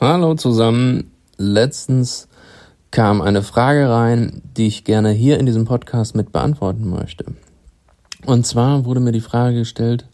[0.00, 1.10] Hallo zusammen.
[1.36, 2.26] Letztens
[2.90, 7.26] kam eine Frage rein, die ich gerne hier in diesem Podcast mit beantworten möchte.
[8.24, 10.06] Und zwar wurde mir die Frage gestellt,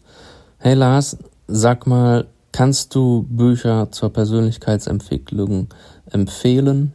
[0.57, 1.15] hey Lars,
[1.47, 5.69] sag mal, kannst du Bücher zur Persönlichkeitsentwicklung
[6.11, 6.91] empfehlen,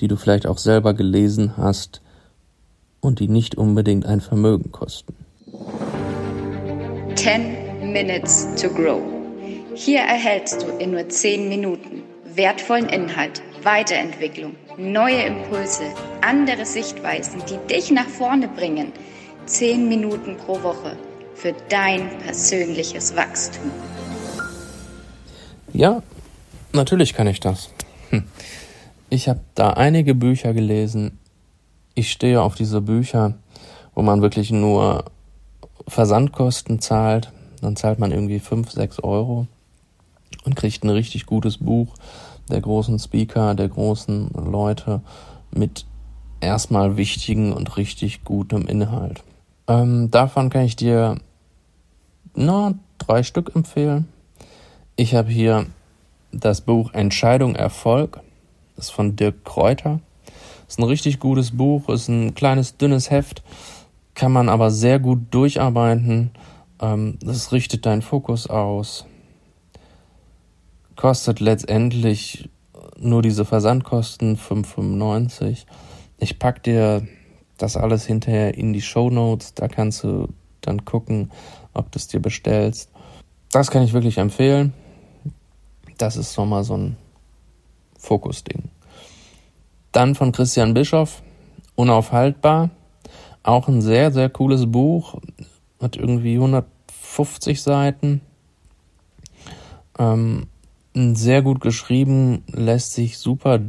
[0.00, 2.02] die du vielleicht auch selber gelesen hast
[2.98, 5.14] und die nicht unbedingt ein Vermögen kosten?
[7.14, 9.11] 10 Minutes to Grow.
[9.74, 12.02] Hier erhältst du in nur 10 Minuten
[12.34, 15.84] wertvollen Inhalt, Weiterentwicklung, neue Impulse,
[16.20, 18.92] andere Sichtweisen, die dich nach vorne bringen.
[19.46, 20.96] 10 Minuten pro Woche
[21.34, 23.70] für dein persönliches Wachstum.
[25.72, 26.02] Ja,
[26.72, 27.70] natürlich kann ich das.
[28.10, 28.24] Hm.
[29.08, 31.18] Ich habe da einige Bücher gelesen.
[31.94, 33.38] Ich stehe auf diese Bücher,
[33.94, 35.06] wo man wirklich nur
[35.88, 37.32] Versandkosten zahlt.
[37.62, 39.46] Dann zahlt man irgendwie 5, 6 Euro
[40.44, 41.94] und kriegt ein richtig gutes Buch
[42.50, 45.00] der großen Speaker, der großen Leute
[45.54, 45.86] mit
[46.40, 49.22] erstmal wichtigen und richtig gutem Inhalt.
[49.68, 51.16] Ähm, davon kann ich dir
[52.34, 54.08] na, drei Stück empfehlen.
[54.96, 55.66] Ich habe hier
[56.32, 58.20] das Buch Entscheidung Erfolg
[58.76, 60.00] ist von Dirk Kräuter.
[60.68, 63.42] Ist ein richtig gutes Buch, ist ein kleines, dünnes Heft,
[64.14, 66.30] kann man aber sehr gut durcharbeiten.
[66.80, 69.06] Ähm, das richtet deinen Fokus aus.
[71.02, 72.48] Kostet letztendlich
[72.96, 75.64] nur diese Versandkosten 5,95.
[76.18, 77.08] Ich pack dir
[77.58, 79.52] das alles hinterher in die Show Notes.
[79.54, 80.28] Da kannst du
[80.60, 81.32] dann gucken,
[81.74, 82.88] ob du es dir bestellst.
[83.50, 84.74] Das kann ich wirklich empfehlen.
[85.98, 86.96] Das ist nochmal so ein
[87.98, 88.70] Fokusding.
[89.90, 91.24] Dann von Christian Bischoff,
[91.74, 92.70] Unaufhaltbar.
[93.42, 95.16] Auch ein sehr, sehr cooles Buch.
[95.80, 98.20] Hat irgendwie 150 Seiten.
[99.98, 100.46] Ähm,
[100.94, 103.60] sehr gut geschrieben, lässt sich super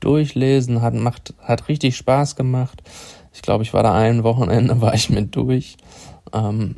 [0.00, 2.82] durchlesen, hat, macht, hat richtig Spaß gemacht.
[3.32, 5.76] Ich glaube, ich war da ein Wochenende, war ich mit durch.
[6.32, 6.76] Ähm,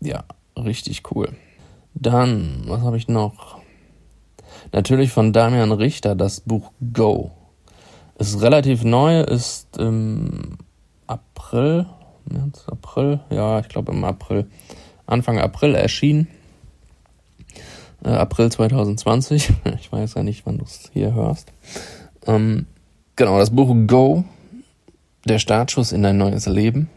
[0.00, 0.24] ja,
[0.56, 1.30] richtig cool.
[1.94, 3.60] Dann, was habe ich noch?
[4.72, 7.32] Natürlich von Damian Richter das Buch Go.
[8.18, 10.58] Ist relativ neu, ist im
[11.06, 11.86] April,
[12.24, 14.46] März, April, ja, ich glaube im April,
[15.06, 16.28] Anfang April erschienen.
[18.04, 19.52] Äh, April 2020.
[19.80, 21.52] Ich weiß ja nicht, wann du es hier hörst.
[22.26, 22.66] Ähm,
[23.16, 24.24] genau, das Buch Go,
[25.24, 26.88] der Startschuss in dein neues Leben,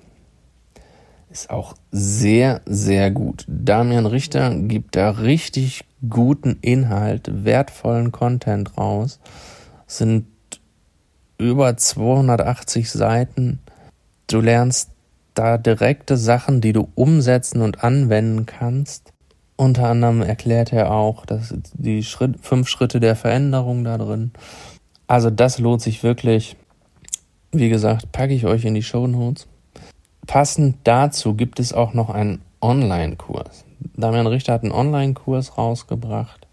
[1.30, 3.46] ist auch sehr, sehr gut.
[3.48, 9.20] Damian Richter gibt da richtig guten Inhalt, wertvollen Content raus.
[9.86, 10.28] Sind
[11.38, 13.60] über 280 Seiten.
[14.28, 14.92] Du lernst
[15.34, 19.12] da direkte Sachen, die du umsetzen und anwenden kannst.
[19.58, 24.32] Unter anderem erklärt er auch dass die Schritt, fünf Schritte der Veränderung da drin.
[25.08, 26.58] Also das lohnt sich wirklich.
[27.52, 29.48] Wie gesagt, packe ich euch in die Show Notes.
[30.28, 33.64] Passend dazu gibt es auch noch einen Online-Kurs.
[33.96, 36.48] Damian Richter hat einen Online-Kurs rausgebracht,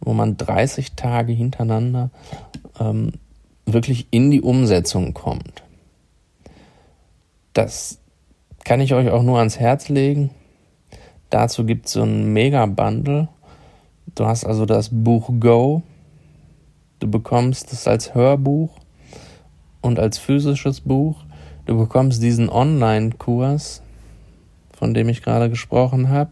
[0.00, 2.10] wo man 30 Tage hintereinander
[2.80, 3.12] ähm,
[3.66, 5.62] wirklich in die Umsetzung kommt.
[7.52, 7.98] Das
[8.64, 10.30] kann ich euch auch nur ans Herz legen.
[11.30, 13.28] Dazu gibt es so ein Mega-Bundle.
[14.14, 15.82] Du hast also das Buch Go.
[17.00, 18.70] Du bekommst es als Hörbuch
[19.82, 21.16] und als physisches Buch.
[21.66, 23.82] Du bekommst diesen Online-Kurs,
[24.72, 26.30] von dem ich gerade gesprochen habe.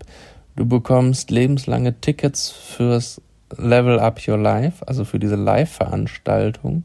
[0.57, 3.21] Du bekommst lebenslange Tickets fürs
[3.57, 6.85] Level Up Your Life, also für diese Live-Veranstaltung.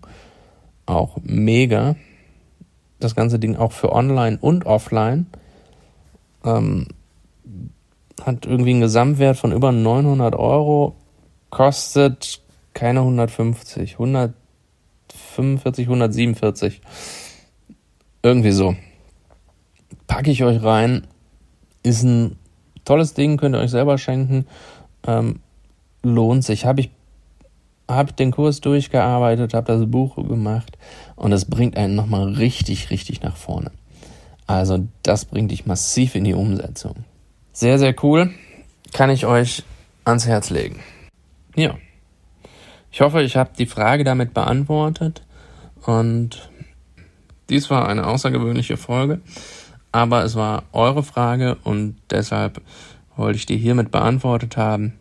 [0.86, 1.96] Auch mega.
[3.00, 5.28] Das ganze Ding auch für online und offline.
[6.44, 6.88] Ähm,
[8.26, 10.96] hat irgendwie einen Gesamtwert von über 900 Euro,
[11.50, 12.42] kostet
[12.74, 16.82] keine 150, 145, 147.
[18.24, 18.76] Irgendwie so.
[20.08, 21.08] Packe ich euch rein.
[21.84, 22.38] Ist ein
[22.86, 24.46] tolles Ding, könnt ihr euch selber schenken.
[25.06, 25.40] Ähm,
[26.04, 26.66] lohnt sich.
[26.66, 26.92] Habe ich
[27.88, 30.78] hab den Kurs durchgearbeitet, habe das Buch gemacht
[31.16, 33.72] und es bringt einen nochmal richtig, richtig nach vorne.
[34.48, 37.04] Also das bringt dich massiv in die Umsetzung.
[37.54, 38.32] Sehr, sehr cool.
[38.94, 39.64] Kann ich euch
[40.06, 40.80] ans Herz legen.
[41.56, 41.76] Ja.
[42.92, 45.24] Ich hoffe, ich habe die Frage damit beantwortet
[45.86, 46.50] und
[47.50, 49.22] dies war eine außergewöhnliche Folge,
[49.92, 52.62] aber es war eure Frage und deshalb
[53.16, 54.94] wollte ich die hiermit beantwortet haben.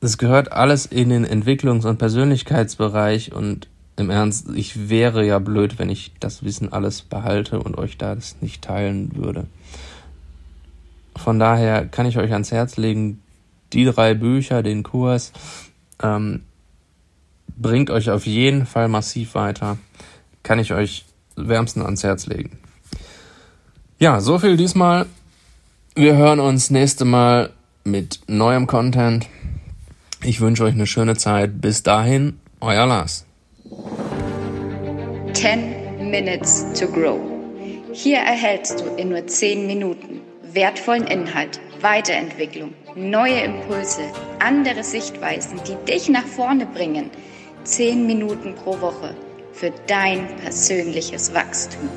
[0.00, 5.78] Es gehört alles in den Entwicklungs- und Persönlichkeitsbereich und im Ernst, ich wäre ja blöd,
[5.78, 9.46] wenn ich das Wissen alles behalte und euch das nicht teilen würde.
[11.18, 13.22] Von daher kann ich euch ans Herz legen,
[13.72, 15.32] die drei Bücher, den Kurs,
[16.02, 16.44] ähm,
[17.56, 19.78] bringt euch auf jeden Fall massiv weiter.
[20.42, 21.04] Kann ich euch
[21.36, 22.58] wärmsten ans Herz legen.
[23.98, 25.06] Ja, so viel diesmal.
[25.94, 27.50] Wir hören uns nächste Mal
[27.84, 29.26] mit neuem Content.
[30.22, 31.60] Ich wünsche euch eine schöne Zeit.
[31.60, 33.26] Bis dahin, euer Lars.
[35.32, 37.18] 10 Minutes to Grow.
[37.92, 40.20] Hier erhältst du in nur 10 Minuten
[40.54, 44.02] wertvollen Inhalt, Weiterentwicklung, neue Impulse,
[44.38, 47.10] andere Sichtweisen, die dich nach vorne bringen.
[47.64, 49.14] 10 Minuten pro Woche
[49.52, 51.88] für dein persönliches Wachstum.